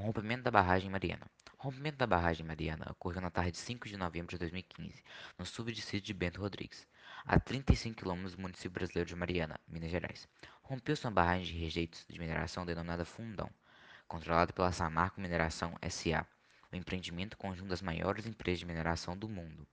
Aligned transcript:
O 0.00 0.02
rompimento 0.02 0.44
da 0.44 0.50
barragem 0.50 0.88
Mariana. 0.88 1.26
O 1.58 1.64
rompimento 1.64 1.98
da 1.98 2.06
barragem 2.06 2.46
Mariana 2.46 2.86
ocorreu 2.90 3.20
na 3.20 3.28
tarde 3.28 3.50
de 3.50 3.58
5 3.58 3.86
de 3.86 3.98
novembro 3.98 4.30
de 4.30 4.38
2015, 4.38 5.04
no 5.38 5.44
subdistrito 5.44 6.06
de 6.06 6.14
Bento 6.14 6.40
Rodrigues, 6.40 6.88
a 7.26 7.38
35 7.38 8.00
km 8.00 8.30
do 8.30 8.40
município 8.40 8.70
brasileiro 8.70 9.06
de 9.06 9.14
Mariana, 9.14 9.60
Minas 9.68 9.90
Gerais. 9.90 10.26
Rompeu-se 10.62 11.04
uma 11.04 11.10
barragem 11.10 11.52
de 11.52 11.60
rejeitos 11.60 12.06
de 12.08 12.18
mineração 12.18 12.64
denominada 12.64 13.04
Fundão, 13.04 13.50
controlada 14.08 14.54
pela 14.54 14.72
Samarco 14.72 15.20
Mineração 15.20 15.76
SA, 15.90 16.26
o 16.72 16.76
empreendimento 16.76 17.36
conjunto 17.36 17.68
das 17.68 17.82
maiores 17.82 18.24
empresas 18.24 18.60
de 18.60 18.64
mineração 18.64 19.14
do 19.14 19.28
mundo, 19.28 19.68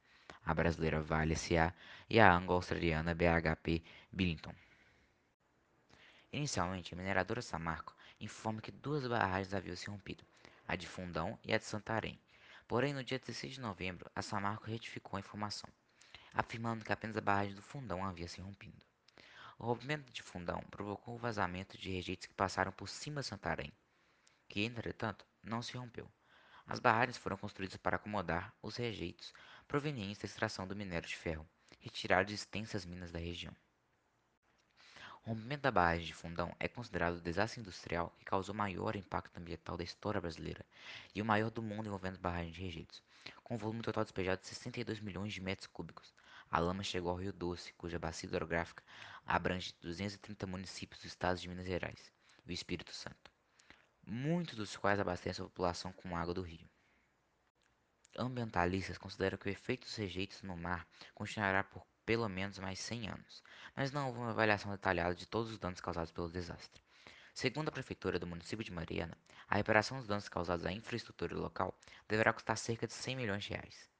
a 0.45 0.53
brasileira 0.53 1.01
Vale 1.01 1.37
SA 1.37 1.73
e 2.09 2.19
a 2.19 2.35
anglo-australiana 2.35 3.15
BHP 3.15 3.81
Billiton. 4.11 4.53
Inicialmente, 6.31 6.93
a 6.93 6.97
mineradora 6.97 7.41
Samarco 7.41 7.95
informa 8.19 8.61
que 8.61 8.71
duas 8.71 9.07
barragens 9.07 9.53
haviam 9.53 9.75
se 9.75 9.89
rompido, 9.89 10.25
a 10.67 10.75
de 10.75 10.85
Fundão 10.85 11.39
e 11.43 11.53
a 11.53 11.57
de 11.57 11.63
Santarém. 11.63 12.19
Porém, 12.67 12.93
no 12.93 13.03
dia 13.03 13.17
16 13.17 13.53
de 13.53 13.61
novembro, 13.61 14.11
a 14.13 14.21
Samarco 14.21 14.65
retificou 14.65 15.15
a 15.15 15.21
informação, 15.21 15.69
afirmando 16.33 16.83
que 16.83 16.91
apenas 16.91 17.15
a 17.15 17.21
barragem 17.21 17.55
do 17.55 17.61
Fundão 17.61 18.05
havia 18.05 18.27
se 18.27 18.41
rompido. 18.41 18.85
O 19.57 19.65
rompimento 19.65 20.11
de 20.11 20.21
Fundão 20.21 20.61
provocou 20.69 21.15
o 21.15 21.17
vazamento 21.17 21.77
de 21.77 21.89
rejeitos 21.89 22.27
que 22.27 22.33
passaram 22.33 22.73
por 22.73 22.89
cima 22.89 23.21
de 23.21 23.27
Santarém, 23.27 23.71
que, 24.49 24.65
entretanto, 24.65 25.25
não 25.41 25.61
se 25.61 25.77
rompeu. 25.77 26.11
As 26.67 26.81
barragens 26.81 27.17
foram 27.17 27.37
construídas 27.37 27.77
para 27.77 27.95
acomodar 27.95 28.53
os 28.61 28.75
rejeitos 28.75 29.33
provenientes 29.65 30.19
da 30.19 30.25
extração 30.25 30.67
do 30.67 30.75
minério 30.75 31.07
de 31.07 31.15
ferro, 31.15 31.47
retirado 31.79 32.27
de 32.27 32.35
extensas 32.35 32.85
minas 32.85 33.13
da 33.13 33.19
região. 33.19 33.55
O 35.27 35.31
rompimento 35.31 35.63
da 35.63 35.71
barragem 35.71 36.05
de 36.05 36.13
Fundão 36.13 36.55
é 36.57 36.69
considerado 36.69 37.17
o 37.17 37.21
desastre 37.21 37.59
industrial 37.59 38.15
que 38.17 38.23
causou 38.23 38.55
o 38.55 38.57
maior 38.57 38.95
impacto 38.95 39.37
ambiental 39.37 39.75
da 39.75 39.83
história 39.83 40.21
brasileira 40.21 40.65
e 41.13 41.21
o 41.21 41.25
maior 41.25 41.51
do 41.51 41.61
mundo 41.61 41.87
envolvendo 41.87 42.17
barragens 42.17 42.55
de 42.55 42.61
rejeitos, 42.61 43.03
com 43.43 43.55
um 43.55 43.57
volume 43.57 43.81
total 43.81 44.05
despejado 44.05 44.39
de 44.39 44.47
62 44.47 45.01
milhões 45.01 45.33
de 45.33 45.41
metros 45.41 45.67
cúbicos. 45.67 46.13
A 46.49 46.59
lama 46.59 46.81
chegou 46.81 47.11
ao 47.11 47.17
Rio 47.17 47.33
Doce, 47.33 47.73
cuja 47.73 47.99
bacia 47.99 48.25
hidrográfica 48.25 48.81
abrange 49.25 49.75
230 49.81 50.47
municípios 50.47 51.01
dos 51.01 51.11
estados 51.11 51.41
de 51.41 51.49
Minas 51.49 51.67
Gerais 51.67 52.09
e 52.45 52.49
o 52.49 52.53
Espírito 52.53 52.93
Santo, 52.93 53.29
muitos 54.05 54.55
dos 54.55 54.77
quais 54.77 54.97
abastecem 54.97 55.43
a 55.43 55.49
população 55.49 55.91
com 55.91 56.15
água 56.15 56.33
do 56.33 56.41
rio. 56.41 56.69
Ambientalistas 58.17 58.97
consideram 58.97 59.37
que 59.37 59.49
o 59.49 59.51
efeito 59.51 59.87
dos 59.87 59.95
rejeitos 59.97 60.41
no 60.41 60.55
mar 60.55 60.87
continuará 61.13 61.65
por 61.65 61.85
pelo 62.07 62.29
menos 62.29 62.57
mais 62.57 62.79
100 62.79 63.09
anos, 63.09 63.43
mas 63.75 63.91
não 63.91 64.07
houve 64.07 64.19
uma 64.19 64.29
avaliação 64.29 64.71
detalhada 64.71 65.13
de 65.13 65.27
todos 65.27 65.51
os 65.51 65.59
danos 65.59 65.81
causados 65.81 66.09
pelo 66.09 66.29
desastre. 66.29 66.81
Segundo 67.33 67.67
a 67.67 67.71
prefeitura 67.71 68.17
do 68.17 68.25
município 68.25 68.63
de 68.63 68.71
Mariana, 68.71 69.17
a 69.45 69.57
reparação 69.57 69.97
dos 69.97 70.07
danos 70.07 70.29
causados 70.29 70.65
à 70.65 70.71
infraestrutura 70.71 71.35
local 71.35 71.77
deverá 72.07 72.31
custar 72.31 72.57
cerca 72.57 72.87
de 72.87 72.93
100 72.93 73.17
milhões 73.17 73.43
de 73.43 73.49
reais. 73.49 73.96